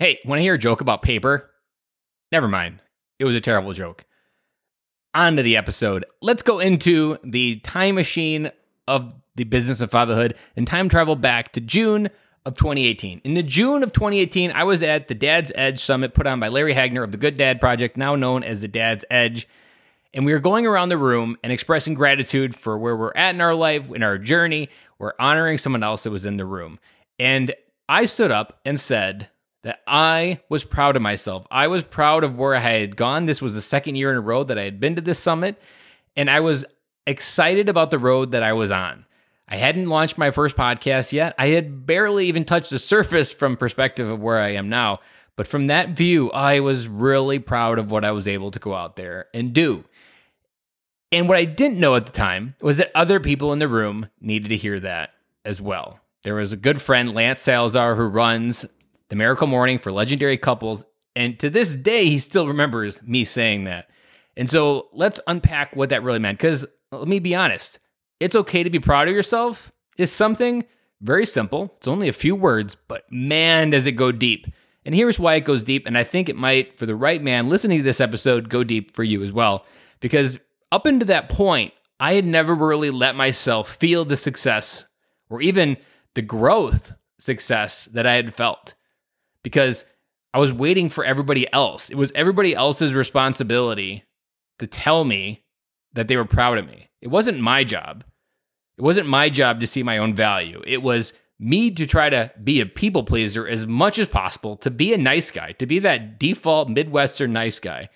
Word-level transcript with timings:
Hey, 0.00 0.18
want 0.24 0.38
to 0.38 0.42
hear 0.42 0.54
a 0.54 0.58
joke 0.58 0.80
about 0.80 1.02
paper? 1.02 1.50
Never 2.32 2.48
mind. 2.48 2.80
It 3.18 3.26
was 3.26 3.36
a 3.36 3.40
terrible 3.40 3.74
joke. 3.74 4.06
On 5.12 5.36
to 5.36 5.42
the 5.42 5.58
episode. 5.58 6.06
Let's 6.22 6.42
go 6.42 6.58
into 6.58 7.18
the 7.22 7.56
time 7.56 7.96
machine 7.96 8.50
of 8.88 9.12
the 9.34 9.44
business 9.44 9.82
of 9.82 9.90
fatherhood 9.90 10.36
and 10.56 10.66
time 10.66 10.88
travel 10.88 11.16
back 11.16 11.52
to 11.52 11.60
June 11.60 12.08
of 12.46 12.56
2018. 12.56 13.20
In 13.24 13.34
the 13.34 13.42
June 13.42 13.82
of 13.82 13.92
2018, 13.92 14.52
I 14.52 14.64
was 14.64 14.82
at 14.82 15.08
the 15.08 15.14
Dad's 15.14 15.52
Edge 15.54 15.80
Summit 15.80 16.14
put 16.14 16.26
on 16.26 16.40
by 16.40 16.48
Larry 16.48 16.72
Hagner 16.72 17.02
of 17.02 17.12
the 17.12 17.18
Good 17.18 17.36
Dad 17.36 17.60
Project, 17.60 17.98
now 17.98 18.14
known 18.14 18.42
as 18.42 18.62
the 18.62 18.68
Dad's 18.68 19.04
Edge. 19.10 19.46
And 20.14 20.24
we 20.24 20.32
were 20.32 20.40
going 20.40 20.66
around 20.66 20.88
the 20.88 20.96
room 20.96 21.36
and 21.44 21.52
expressing 21.52 21.92
gratitude 21.92 22.54
for 22.54 22.78
where 22.78 22.96
we're 22.96 23.12
at 23.14 23.34
in 23.34 23.42
our 23.42 23.54
life, 23.54 23.92
in 23.92 24.02
our 24.02 24.16
journey. 24.16 24.70
We're 24.98 25.12
honoring 25.20 25.58
someone 25.58 25.82
else 25.82 26.04
that 26.04 26.10
was 26.10 26.24
in 26.24 26.38
the 26.38 26.46
room. 26.46 26.78
And 27.18 27.54
I 27.86 28.06
stood 28.06 28.30
up 28.30 28.60
and 28.64 28.80
said, 28.80 29.28
that 29.62 29.80
I 29.86 30.40
was 30.48 30.64
proud 30.64 30.96
of 30.96 31.02
myself. 31.02 31.46
I 31.50 31.66
was 31.66 31.82
proud 31.82 32.24
of 32.24 32.38
where 32.38 32.54
I 32.54 32.60
had 32.60 32.96
gone. 32.96 33.26
This 33.26 33.42
was 33.42 33.54
the 33.54 33.60
second 33.60 33.96
year 33.96 34.10
in 34.10 34.16
a 34.16 34.20
row 34.20 34.44
that 34.44 34.58
I 34.58 34.64
had 34.64 34.80
been 34.80 34.96
to 34.96 35.02
this 35.02 35.18
summit, 35.18 35.60
and 36.16 36.30
I 36.30 36.40
was 36.40 36.64
excited 37.06 37.68
about 37.68 37.90
the 37.90 37.98
road 37.98 38.32
that 38.32 38.42
I 38.42 38.52
was 38.52 38.70
on. 38.70 39.04
I 39.48 39.56
hadn't 39.56 39.88
launched 39.88 40.16
my 40.16 40.30
first 40.30 40.56
podcast 40.56 41.12
yet. 41.12 41.34
I 41.36 41.48
had 41.48 41.84
barely 41.84 42.26
even 42.26 42.44
touched 42.44 42.70
the 42.70 42.78
surface 42.78 43.32
from 43.32 43.56
perspective 43.56 44.08
of 44.08 44.20
where 44.20 44.38
I 44.38 44.50
am 44.50 44.68
now. 44.68 45.00
But 45.34 45.48
from 45.48 45.66
that 45.66 45.90
view, 45.90 46.30
I 46.30 46.60
was 46.60 46.86
really 46.86 47.38
proud 47.38 47.78
of 47.78 47.90
what 47.90 48.04
I 48.04 48.12
was 48.12 48.28
able 48.28 48.50
to 48.52 48.58
go 48.58 48.74
out 48.74 48.96
there 48.96 49.26
and 49.34 49.52
do. 49.52 49.84
And 51.10 51.28
what 51.28 51.36
I 51.36 51.44
didn't 51.46 51.80
know 51.80 51.96
at 51.96 52.06
the 52.06 52.12
time 52.12 52.54
was 52.62 52.76
that 52.76 52.92
other 52.94 53.18
people 53.18 53.52
in 53.52 53.58
the 53.58 53.66
room 53.66 54.08
needed 54.20 54.48
to 54.50 54.56
hear 54.56 54.78
that 54.80 55.10
as 55.44 55.60
well. 55.60 55.98
There 56.22 56.34
was 56.36 56.52
a 56.52 56.56
good 56.56 56.80
friend, 56.80 57.14
Lance 57.14 57.40
Salazar, 57.40 57.96
who 57.96 58.04
runs 58.04 58.64
the 59.10 59.16
Miracle 59.16 59.46
Morning 59.46 59.78
for 59.78 59.92
Legendary 59.92 60.38
Couples. 60.38 60.82
And 61.14 61.38
to 61.40 61.50
this 61.50 61.76
day, 61.76 62.06
he 62.06 62.18
still 62.18 62.46
remembers 62.48 63.02
me 63.02 63.24
saying 63.24 63.64
that. 63.64 63.90
And 64.36 64.48
so 64.48 64.88
let's 64.92 65.20
unpack 65.26 65.76
what 65.76 65.90
that 65.90 66.02
really 66.02 66.20
meant. 66.20 66.38
Because 66.38 66.64
let 66.92 67.08
me 67.08 67.18
be 67.18 67.34
honest, 67.34 67.78
it's 68.20 68.36
okay 68.36 68.62
to 68.62 68.70
be 68.70 68.78
proud 68.78 69.08
of 69.08 69.14
yourself 69.14 69.72
is 69.98 70.10
something 70.10 70.64
very 71.02 71.26
simple. 71.26 71.74
It's 71.76 71.88
only 71.88 72.08
a 72.08 72.12
few 72.12 72.34
words, 72.34 72.76
but 72.88 73.04
man, 73.10 73.70
does 73.70 73.86
it 73.86 73.92
go 73.92 74.12
deep. 74.12 74.46
And 74.84 74.94
here's 74.94 75.18
why 75.18 75.34
it 75.34 75.44
goes 75.44 75.62
deep. 75.62 75.86
And 75.86 75.98
I 75.98 76.04
think 76.04 76.28
it 76.28 76.36
might, 76.36 76.78
for 76.78 76.86
the 76.86 76.94
right 76.94 77.22
man 77.22 77.48
listening 77.48 77.78
to 77.78 77.84
this 77.84 78.00
episode, 78.00 78.48
go 78.48 78.64
deep 78.64 78.94
for 78.94 79.02
you 79.02 79.22
as 79.22 79.32
well. 79.32 79.66
Because 79.98 80.38
up 80.72 80.86
until 80.86 81.08
that 81.08 81.28
point, 81.28 81.74
I 81.98 82.14
had 82.14 82.24
never 82.24 82.54
really 82.54 82.90
let 82.90 83.16
myself 83.16 83.76
feel 83.76 84.04
the 84.04 84.16
success 84.16 84.84
or 85.28 85.42
even 85.42 85.76
the 86.14 86.22
growth 86.22 86.94
success 87.18 87.86
that 87.86 88.06
I 88.06 88.14
had 88.14 88.32
felt 88.32 88.74
because 89.42 89.84
I 90.32 90.38
was 90.38 90.52
waiting 90.52 90.88
for 90.88 91.04
everybody 91.04 91.52
else. 91.52 91.90
It 91.90 91.96
was 91.96 92.12
everybody 92.14 92.54
else's 92.54 92.94
responsibility 92.94 94.04
to 94.58 94.66
tell 94.66 95.04
me 95.04 95.44
that 95.92 96.08
they 96.08 96.16
were 96.16 96.24
proud 96.24 96.58
of 96.58 96.66
me. 96.66 96.90
It 97.00 97.08
wasn't 97.08 97.40
my 97.40 97.64
job. 97.64 98.04
It 98.78 98.82
wasn't 98.82 99.08
my 99.08 99.28
job 99.28 99.60
to 99.60 99.66
see 99.66 99.82
my 99.82 99.98
own 99.98 100.14
value. 100.14 100.62
It 100.66 100.82
was 100.82 101.12
me 101.38 101.70
to 101.70 101.86
try 101.86 102.10
to 102.10 102.30
be 102.42 102.60
a 102.60 102.66
people 102.66 103.02
pleaser 103.02 103.48
as 103.48 103.66
much 103.66 103.98
as 103.98 104.06
possible, 104.06 104.56
to 104.58 104.70
be 104.70 104.92
a 104.92 104.98
nice 104.98 105.30
guy, 105.30 105.52
to 105.52 105.66
be 105.66 105.78
that 105.80 106.18
default 106.18 106.68
Midwestern 106.68 107.32
nice 107.32 107.58
guy. 107.58 107.88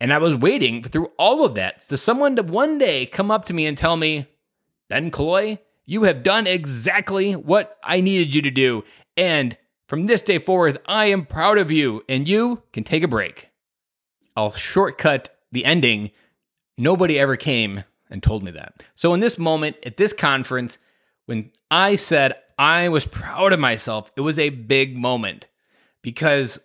And 0.00 0.12
I 0.12 0.18
was 0.18 0.34
waiting 0.34 0.82
through 0.82 1.12
all 1.18 1.44
of 1.44 1.54
that 1.54 1.82
to 1.88 1.96
someone 1.96 2.34
to 2.36 2.42
one 2.42 2.78
day 2.78 3.06
come 3.06 3.30
up 3.30 3.44
to 3.44 3.54
me 3.54 3.66
and 3.66 3.78
tell 3.78 3.96
me, 3.96 4.26
Ben 4.88 5.10
Killoy, 5.10 5.58
you 5.84 6.04
have 6.04 6.22
done 6.22 6.46
exactly 6.46 7.34
what 7.34 7.78
I 7.84 8.00
needed 8.00 8.34
you 8.34 8.42
to 8.42 8.50
do. 8.50 8.84
And 9.16 9.56
from 9.92 10.04
this 10.04 10.22
day 10.22 10.38
forward, 10.38 10.78
I 10.86 11.10
am 11.10 11.26
proud 11.26 11.58
of 11.58 11.70
you, 11.70 12.02
and 12.08 12.26
you 12.26 12.62
can 12.72 12.82
take 12.82 13.02
a 13.02 13.08
break. 13.08 13.50
I'll 14.34 14.54
shortcut 14.54 15.38
the 15.52 15.66
ending. 15.66 16.12
Nobody 16.78 17.18
ever 17.18 17.36
came 17.36 17.84
and 18.08 18.22
told 18.22 18.42
me 18.42 18.52
that. 18.52 18.82
So, 18.94 19.12
in 19.12 19.20
this 19.20 19.38
moment, 19.38 19.76
at 19.84 19.98
this 19.98 20.14
conference, 20.14 20.78
when 21.26 21.50
I 21.70 21.96
said 21.96 22.36
I 22.58 22.88
was 22.88 23.04
proud 23.04 23.52
of 23.52 23.60
myself, 23.60 24.10
it 24.16 24.22
was 24.22 24.38
a 24.38 24.48
big 24.48 24.96
moment 24.96 25.46
because 26.00 26.58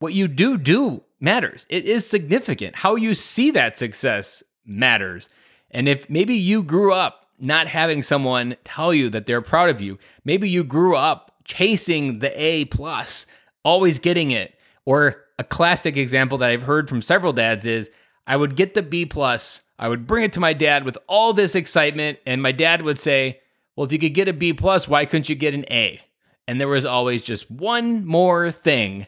what 0.00 0.14
you 0.14 0.26
do 0.26 0.58
do 0.58 1.04
matters. 1.20 1.66
It 1.68 1.84
is 1.84 2.04
significant. 2.04 2.74
How 2.74 2.96
you 2.96 3.14
see 3.14 3.52
that 3.52 3.78
success 3.78 4.42
matters. 4.66 5.28
And 5.70 5.86
if 5.86 6.10
maybe 6.10 6.34
you 6.34 6.64
grew 6.64 6.92
up 6.92 7.26
not 7.38 7.68
having 7.68 8.02
someone 8.02 8.56
tell 8.64 8.92
you 8.92 9.08
that 9.10 9.26
they're 9.26 9.40
proud 9.40 9.68
of 9.68 9.80
you, 9.80 10.00
maybe 10.24 10.50
you 10.50 10.64
grew 10.64 10.96
up 10.96 11.31
chasing 11.44 12.20
the 12.20 12.32
A 12.40 12.64
plus, 12.66 13.26
always 13.64 13.98
getting 13.98 14.30
it. 14.30 14.54
Or 14.84 15.24
a 15.38 15.44
classic 15.44 15.96
example 15.96 16.38
that 16.38 16.50
I've 16.50 16.62
heard 16.62 16.88
from 16.88 17.02
several 17.02 17.32
dads 17.32 17.66
is 17.66 17.90
I 18.26 18.36
would 18.36 18.56
get 18.56 18.74
the 18.74 18.82
B 18.82 19.06
plus, 19.06 19.62
I 19.78 19.88
would 19.88 20.06
bring 20.06 20.24
it 20.24 20.32
to 20.34 20.40
my 20.40 20.52
dad 20.52 20.84
with 20.84 20.98
all 21.08 21.32
this 21.32 21.54
excitement, 21.54 22.18
and 22.26 22.42
my 22.42 22.52
dad 22.52 22.82
would 22.82 22.98
say, 22.98 23.40
Well, 23.76 23.84
if 23.84 23.92
you 23.92 23.98
could 23.98 24.14
get 24.14 24.28
a 24.28 24.32
B 24.32 24.52
plus, 24.52 24.86
why 24.86 25.04
couldn't 25.04 25.28
you 25.28 25.34
get 25.34 25.54
an 25.54 25.64
A? 25.70 26.00
And 26.46 26.60
there 26.60 26.68
was 26.68 26.84
always 26.84 27.22
just 27.22 27.50
one 27.50 28.04
more 28.04 28.50
thing 28.50 29.06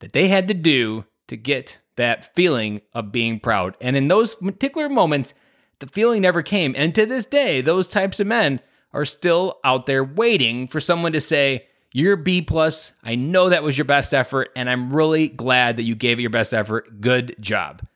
that 0.00 0.12
they 0.12 0.28
had 0.28 0.48
to 0.48 0.54
do 0.54 1.04
to 1.28 1.36
get 1.36 1.78
that 1.96 2.34
feeling 2.34 2.80
of 2.92 3.12
being 3.12 3.38
proud. 3.38 3.76
And 3.80 3.96
in 3.96 4.08
those 4.08 4.34
particular 4.34 4.88
moments, 4.88 5.34
the 5.78 5.86
feeling 5.86 6.22
never 6.22 6.42
came. 6.42 6.74
And 6.76 6.94
to 6.94 7.06
this 7.06 7.26
day, 7.26 7.60
those 7.60 7.88
types 7.88 8.20
of 8.20 8.26
men 8.26 8.60
are 8.92 9.04
still 9.04 9.58
out 9.64 9.86
there 9.86 10.04
waiting 10.04 10.68
for 10.68 10.80
someone 10.80 11.12
to 11.12 11.20
say, 11.20 11.66
You're 11.92 12.16
B 12.16 12.42
plus. 12.42 12.92
I 13.02 13.14
know 13.14 13.48
that 13.48 13.62
was 13.62 13.76
your 13.76 13.84
best 13.84 14.12
effort, 14.14 14.50
and 14.56 14.68
I'm 14.68 14.92
really 14.92 15.28
glad 15.28 15.76
that 15.76 15.84
you 15.84 15.94
gave 15.94 16.18
it 16.18 16.22
your 16.22 16.30
best 16.30 16.52
effort. 16.52 17.00
Good 17.00 17.36
job. 17.40 17.86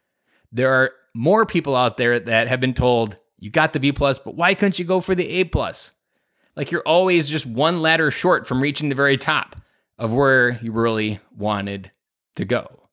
There 0.52 0.72
are 0.72 0.92
more 1.14 1.46
people 1.46 1.76
out 1.76 1.96
there 1.96 2.18
that 2.18 2.48
have 2.48 2.60
been 2.60 2.74
told, 2.74 3.16
You 3.38 3.50
got 3.50 3.72
the 3.72 3.80
B 3.80 3.92
plus, 3.92 4.18
but 4.18 4.34
why 4.34 4.54
couldn't 4.54 4.78
you 4.78 4.84
go 4.84 5.00
for 5.00 5.14
the 5.14 5.28
A 5.28 5.44
plus? 5.44 5.92
Like 6.56 6.70
you're 6.70 6.82
always 6.82 7.28
just 7.28 7.44
one 7.46 7.82
ladder 7.82 8.10
short 8.10 8.46
from 8.46 8.62
reaching 8.62 8.88
the 8.88 8.94
very 8.94 9.18
top 9.18 9.56
of 9.98 10.12
where 10.12 10.58
you 10.62 10.72
really 10.72 11.20
wanted 11.36 11.90
to 12.36 12.44
go. 12.44 12.88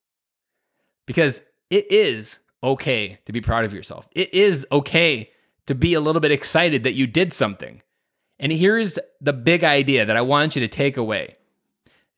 Because 1.05 1.41
it 1.69 1.91
is 1.91 2.39
okay 2.61 3.19
to 3.25 3.31
be 3.31 3.41
proud 3.41 3.65
of 3.65 3.73
yourself. 3.73 4.07
It 4.11 4.33
is 4.33 4.65
okay 4.71 5.31
to 5.65 5.75
be 5.75 5.93
a 5.93 6.01
little 6.01 6.19
bit 6.19 6.31
excited 6.31 6.83
that 6.83 6.93
you 6.93 7.07
did 7.07 7.33
something. 7.33 7.81
And 8.39 8.51
here's 8.51 8.99
the 9.21 9.33
big 9.33 9.63
idea 9.63 10.05
that 10.05 10.17
I 10.17 10.21
want 10.21 10.55
you 10.55 10.61
to 10.61 10.67
take 10.67 10.97
away 10.97 11.37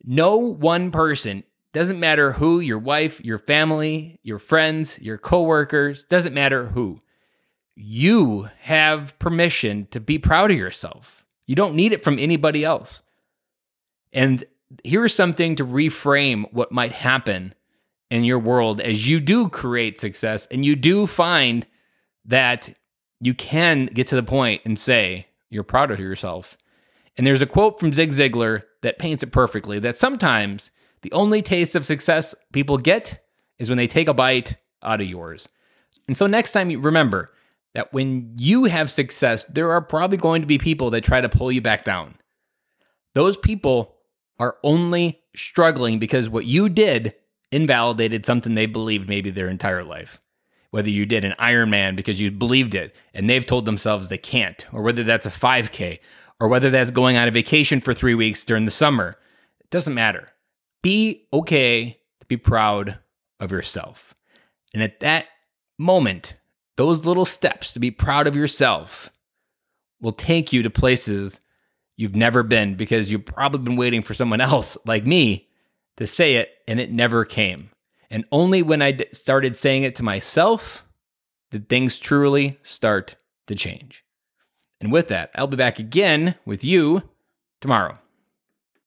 no 0.04 0.38
one 0.38 0.92
person, 0.92 1.44
doesn't 1.74 2.00
matter 2.00 2.34
who, 2.34 2.60
your 2.60 2.78
wife, 2.78 3.24
your 3.26 3.40
family, 3.40 4.20
your 4.24 4.40
friends, 4.40 5.00
your 5.00 5.18
coworkers, 5.18 6.04
doesn't 6.04 6.34
matter 6.34 6.68
who. 6.68 7.02
You 7.76 8.50
have 8.62 9.18
permission 9.20 9.88
to 9.92 10.00
be 10.00 10.18
proud 10.18 10.52
of 10.52 10.58
yourself. 10.58 11.26
You 11.48 11.56
don't 11.56 11.76
need 11.76 11.92
it 11.92 12.04
from 12.04 12.20
anybody 12.20 12.64
else. 12.64 13.02
And 14.14 14.46
here's 14.84 15.14
something 15.14 15.56
to 15.58 15.66
reframe 15.66 16.46
what 16.54 16.72
might 16.72 16.92
happen 16.92 17.54
in 18.10 18.24
your 18.24 18.40
world 18.40 18.80
as 18.80 19.10
you 19.10 19.20
do 19.20 19.50
create 19.50 20.00
success 20.00 20.46
and 20.48 20.64
you 20.64 20.76
do 20.76 21.08
find 21.08 21.66
that 22.26 22.74
you 23.20 23.34
can 23.34 23.88
get 23.88 24.08
to 24.08 24.16
the 24.16 24.24
point 24.24 24.62
and 24.66 24.78
say, 24.78 25.28
you're 25.56 25.64
proud 25.64 25.90
of 25.90 26.00
yourself. 26.00 26.58
And 27.18 27.26
there's 27.26 27.42
a 27.42 27.48
quote 27.48 27.80
from 27.80 27.94
Zig 27.94 28.12
Ziglar 28.12 28.64
that 28.82 29.00
paints 29.00 29.24
it 29.24 29.32
perfectly 29.32 29.80
that 29.80 29.98
sometimes 29.98 30.70
the 31.02 31.12
only 31.14 31.42
taste 31.42 31.76
of 31.76 31.86
success 31.86 32.36
people 32.52 32.78
get 32.78 33.26
is 33.58 33.70
when 33.70 33.78
they 33.78 33.88
take 33.88 34.08
a 34.08 34.14
bite 34.14 34.58
out 34.84 35.02
of 35.02 35.08
yours. 35.08 35.48
And 36.08 36.16
so 36.16 36.28
next 36.28 36.52
time 36.52 36.70
you 36.70 36.80
remember 36.80 37.32
that 37.74 37.94
when 37.94 38.34
you 38.38 38.66
have 38.66 38.92
success, 38.92 39.46
there 39.46 39.72
are 39.72 39.82
probably 39.82 40.18
going 40.18 40.42
to 40.42 40.48
be 40.48 40.58
people 40.58 40.92
that 40.92 41.04
try 41.04 41.22
to 41.22 41.30
pull 41.30 41.52
you 41.52 41.62
back 41.62 41.84
down. 41.84 42.16
Those 43.14 43.38
people 43.38 43.96
are 44.40 44.58
only 44.64 45.22
struggling 45.36 46.00
because 46.00 46.30
what 46.30 46.46
you 46.46 46.70
did 46.70 47.16
invalidated 47.52 48.26
something 48.26 48.56
they 48.56 48.66
believed 48.66 49.08
maybe 49.08 49.30
their 49.30 49.48
entire 49.48 49.84
life 49.84 50.20
whether 50.76 50.90
you 50.90 51.06
did 51.06 51.24
an 51.24 51.34
Ironman 51.40 51.96
because 51.96 52.20
you 52.20 52.30
believed 52.30 52.76
it 52.76 52.94
and 53.14 53.30
they've 53.30 53.46
told 53.46 53.64
themselves 53.64 54.10
they 54.10 54.18
can't, 54.18 54.66
or 54.74 54.82
whether 54.82 55.06
that's 55.06 55.26
a 55.26 55.30
5K, 55.30 56.00
or 56.42 56.50
whether 56.50 56.70
that's 56.70 56.92
going 56.92 57.16
on 57.16 57.30
a 57.30 57.32
vacation 57.32 57.80
for 57.80 57.94
three 57.94 58.14
weeks 58.14 58.44
during 58.44 58.66
the 58.66 58.72
summer. 58.72 59.18
It 59.62 59.70
doesn't 59.70 59.94
matter. 59.94 60.28
Be 60.84 61.28
okay 61.32 61.98
to 62.20 62.26
be 62.26 62.36
proud 62.36 63.00
of 63.40 63.54
yourself. 63.54 64.14
And 64.74 64.84
at 64.84 65.00
that 65.00 65.28
moment, 65.80 66.34
those 66.76 67.06
little 67.06 67.24
steps 67.24 67.72
to 67.72 67.80
be 67.80 67.90
proud 67.90 68.28
of 68.28 68.36
yourself 68.36 69.10
will 70.02 70.12
take 70.12 70.52
you 70.52 70.62
to 70.62 70.70
places 70.70 71.40
you've 71.96 72.18
never 72.18 72.44
been 72.44 72.76
because 72.76 73.10
you've 73.10 73.24
probably 73.24 73.60
been 73.60 73.78
waiting 73.78 74.02
for 74.02 74.14
someone 74.14 74.42
else 74.42 74.78
like 74.86 75.06
me 75.06 75.48
to 75.96 76.06
say 76.06 76.36
it 76.36 76.50
and 76.68 76.82
it 76.82 76.92
never 76.92 77.24
came. 77.24 77.70
And 78.10 78.26
only 78.32 78.62
when 78.62 78.82
I 78.82 78.92
d- 78.92 79.08
started 79.12 79.58
saying 79.58 79.84
it 79.84 79.96
to 79.96 80.04
myself 80.04 80.86
did 81.52 81.70
things 81.70 82.00
truly 82.00 82.60
start 82.64 83.16
to 83.48 83.56
change. 83.56 84.04
And 84.82 84.92
with 84.92 85.08
that, 85.08 85.32
I'll 85.36 85.48
be 85.48 85.58
back 85.58 85.80
again 85.80 86.36
with 86.46 86.64
you 86.64 87.04
tomorrow. 87.62 87.98